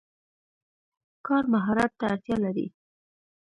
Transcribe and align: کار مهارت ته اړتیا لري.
کار 1.27 1.43
مهارت 1.53 1.91
ته 1.99 2.03
اړتیا 2.11 2.37
لري. 2.45 2.67